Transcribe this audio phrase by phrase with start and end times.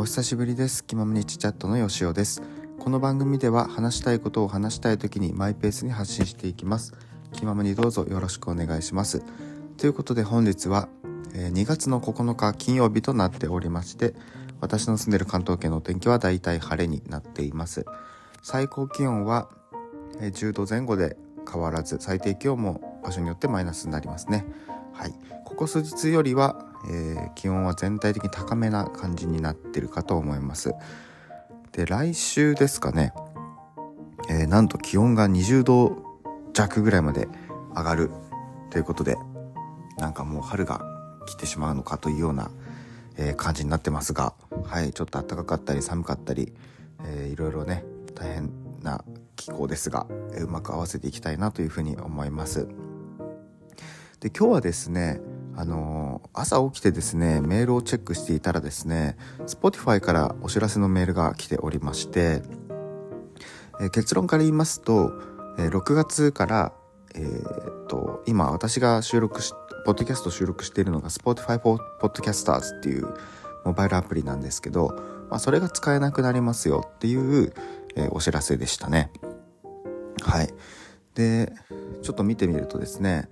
[0.00, 0.84] お久しぶりです。
[0.84, 2.40] 気ままにちチャットのよしおです。
[2.78, 6.94] この番組では話したいことを話したい時にマイペースに発信していきます。
[7.32, 9.24] 気ままにどうぞよろしくお願いします。
[9.76, 10.88] ということで本日は
[11.32, 14.14] 2月の9日金曜日となっておりまして
[14.60, 17.84] 私の住んでる関東圏のお天気はだいたい晴れになっています。
[18.40, 19.48] 最高気温は
[20.20, 21.16] 10度前後で
[21.50, 24.46] 変わらず最低気温も場所によってマイナスになりますね。
[24.98, 25.14] はい。
[25.44, 30.74] ここ数日よりはえー、気温は全体的に高めな感じになってるかと思います。
[31.72, 33.12] で来週ですかね、
[34.28, 36.02] えー、なんと気温が20度
[36.52, 37.28] 弱ぐらいまで
[37.74, 38.10] 上がる
[38.70, 39.16] ということで
[39.98, 40.82] なんかもう春が
[41.26, 42.50] 来てしまうのかというような、
[43.16, 46.52] えー、感じになってますがはいちょっと暖かかったり寒かったり、
[47.04, 48.50] えー、いろいろね大変
[48.82, 49.04] な
[49.36, 52.66] 気候ですが、え、うまく合わせていきたいなというふうに思います。
[54.20, 55.20] で今日はですね
[55.56, 59.16] あの朝起きてですねメールをチェックしていたらですね
[59.46, 62.42] Spotify からお知らせのメールが来ておりまして、
[63.80, 65.12] え結論から言いますと、
[65.58, 66.72] え6月から
[67.14, 69.52] えー、っと今私が収録し
[69.84, 73.14] ポッドキャスト収録しているのが Spotify for Podcasters っていう
[73.64, 74.88] モバイルアプリなんですけど、
[75.30, 77.52] まあ、それが使えなくなりますよっていう、
[77.96, 79.10] えー、お知らせでしたね。
[80.22, 80.52] はい。
[81.14, 81.52] で
[82.02, 83.28] ちょっと見てみるとですね、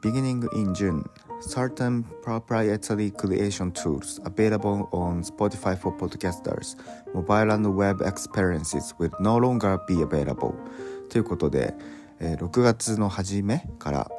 [0.00, 1.04] Beginning in June
[1.40, 6.76] certain proprietary creation tools available on Spotify for podcasters,
[7.12, 10.54] mobile and web experiences will no longer be available
[11.08, 11.74] ということで、
[12.20, 14.10] えー、6月の初めから、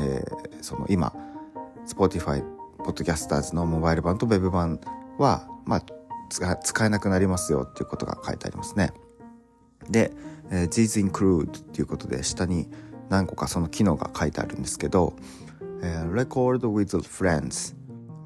[0.00, 1.12] えー、その今
[1.86, 2.44] Spotify
[2.78, 4.80] Podcasters のモバイル版と Web 版
[5.18, 8.92] は、まあ、使えなくなりますよっていうことが書いてありますね。
[9.88, 10.12] で、
[10.50, 12.68] えー、These include ということで下に
[13.12, 15.12] 何個かその機能が書いてあるんですけど、
[16.10, 17.76] record with friends,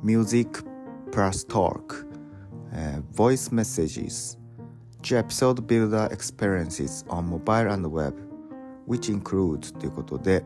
[0.01, 0.63] music
[1.11, 2.07] plus talk,
[3.13, 4.39] voice messages,
[5.03, 8.15] to episode builder experiences on mobile and web,
[8.87, 10.45] which includes ということで、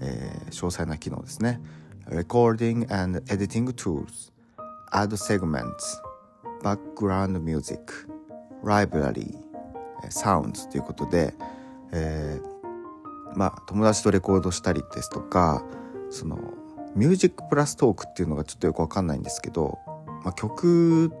[0.00, 1.60] えー、詳細な機能ですね。
[2.08, 4.32] Recording and editing tools,
[4.90, 6.02] add segments,
[6.60, 7.78] background music,
[8.64, 9.32] library,
[10.08, 11.32] sounds ということで、
[11.92, 12.49] えー、
[13.34, 15.64] まあ友達とレコードしたりですとか、
[16.10, 16.38] その
[16.94, 19.78] ミュージックプラストークっていうのがちょっとよくわかんないんですけど、
[20.24, 21.12] まあ、曲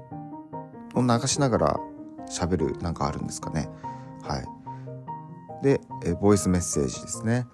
[0.94, 1.80] を流しながら
[2.28, 3.68] 喋るなんかあるんですかね。
[4.22, 4.44] はい。
[5.62, 7.46] でえボイスメッセージですね。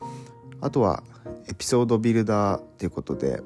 [0.60, 1.02] あとは
[1.48, 3.42] エピソードビルダーっていうことで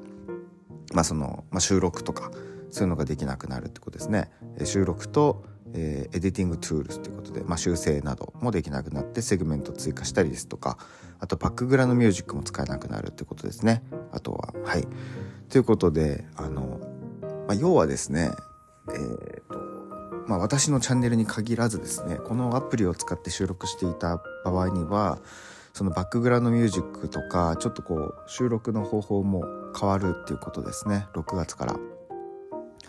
[0.93, 2.31] まあその、まあ、収録とか
[2.69, 4.31] そういうのができなくなるってことですね。
[4.63, 5.43] 収録と
[5.73, 10.77] えー、 editing tools ということで、まあ、修正などもできなくなってセグメント追加したりですとか
[11.19, 13.83] あとバックグラウンドミュージックも使えなくなるってことですね。
[14.11, 14.87] あとははい。
[15.49, 16.79] ということであの、
[17.47, 18.31] まあ、要はですね
[18.89, 19.61] えーと
[20.27, 25.19] まあ、私のチャンネルに限らずですねこのアプリを使って収録していた場合には
[25.73, 29.43] そのバックグラウンドミュージックとかちょっとこう収録の方法も
[29.77, 31.07] 変わるっていうことですね。
[31.13, 31.90] 6月から。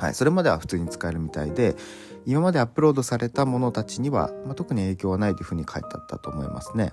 [0.03, 1.77] はい、それまでは普通に使えるみたいで
[2.27, 6.93] 今までアップロードされたものたちには、まあ、特に影響はないというふうに書いてあったと思いますね。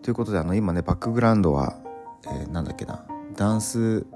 [0.00, 1.76] ということであの今ねバックグラウンドは、
[2.24, 4.06] えー、なんだっけなダンス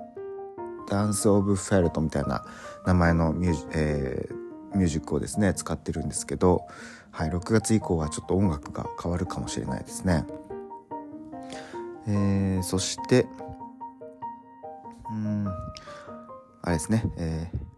[0.89, 2.45] ダンス・オブ・フェルトみたいな
[2.87, 6.69] 名前のミュージ,、えー、ミュージックをですね使ってるんですけど、
[7.11, 10.25] はい、6月以降はちょっと音楽が変わるかもしれないですね。
[12.07, 13.27] えー、そして
[16.67, 17.75] あれですね、えー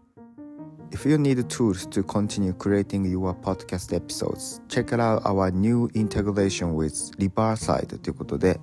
[0.91, 6.75] If you need tools to continue creating your podcast episodes, check out our new integration
[6.75, 8.61] with Riverside ということで、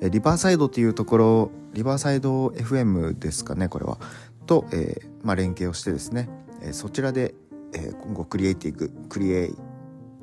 [0.00, 3.98] リバーサイドというところ、リバーサイド FM ですかね、これは。
[4.46, 6.30] と、えー、まあ、連携をしてですね、
[6.62, 7.34] えー、そちらで、
[7.74, 9.54] えー、今後クリエイティング、クリエイ、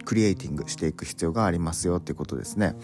[0.04, 2.76] クリエイティングしていく必要がありますよっていうことですね。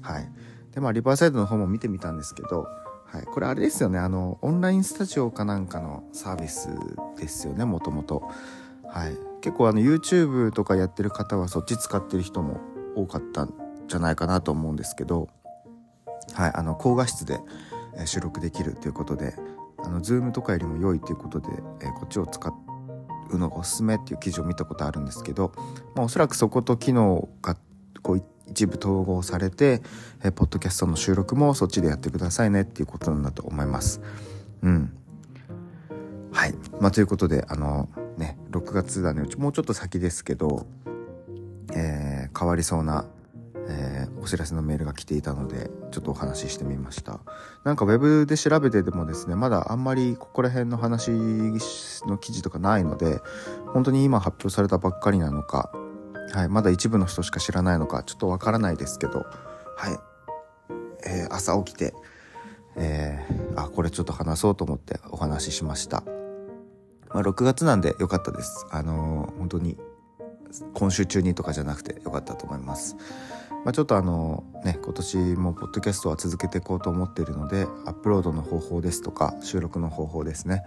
[0.00, 0.32] はい。
[0.72, 2.66] で、まあ、リバーサイドの方も見てみたんですけど、
[3.12, 3.98] はい、これあれですよね。
[3.98, 6.70] あのオンラインスタジオかなんかのサービス
[7.18, 8.22] ですよねもともと。
[8.88, 12.60] はい、結構あの YouTube とかやってる方はそっち使ってる人も
[12.96, 13.52] 多かったん
[13.86, 15.28] じゃないかなと思うんですけど、
[16.32, 17.40] はい、あの高画質で
[18.06, 19.34] 収録できるということで
[19.84, 21.48] あの Zoom とかよりも良いということで、
[21.82, 22.54] えこっちを使
[23.30, 25.52] うのがおすすめっていう記事を見たことあるんですけど、
[25.94, 27.58] まあ、おそらくそこと機能が
[28.62, 29.82] 一部統合されて、
[30.22, 34.00] えー、ポッドキャストの収録もそっちでやってくださいねっていうことなんだと思います。
[34.62, 34.92] うん。
[36.32, 36.54] はい。
[36.80, 40.66] まあ、ということで、あの、ね、6月だね、もうちょっと先ですけど、
[41.74, 43.06] えー、変わりそうな、
[43.68, 47.20] えー、お知らせのメールが来ていたのでちょっとお話ししてみました
[47.64, 53.20] なんかウェブで調べてでもですねまだあんまりここら辺の話の記事とかないので
[53.72, 55.72] 本当に今発表されたばっかりなのか、
[56.32, 59.26] はい、まだ一部の人しか知らないのかちょっとわからないですけど
[59.76, 59.98] はい、
[61.06, 61.94] えー、朝起きて
[62.76, 66.04] えー、あこれちょっと話そうと思ってお話ししました、
[67.10, 69.76] まあ、6月なんでよかったですあのー、本当に
[70.74, 72.96] 今週中にとかじゃなくてよかったと思います。
[73.64, 80.64] まあ、ちょっとあのね今年もポッドキャストは続けていこうと思っているのでアップロードの方法ですとか収録の方法ですね、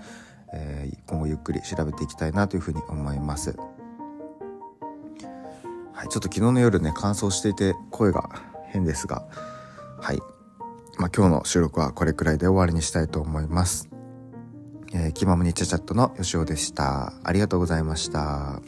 [0.53, 3.57] えー、今後ゆっくり調べていきたいなというふうに思います。
[6.05, 8.29] い、ちょっと昨日の夜ね乾燥していて声が
[8.67, 9.25] 変ですが
[9.99, 10.19] はい、
[10.97, 13.89] まあ、今日の収録はこれくらいで終わりにしたいと思います。
[14.93, 17.13] えー、気ままにチャチャットのよしおでした。
[17.23, 18.61] ありがとうございました。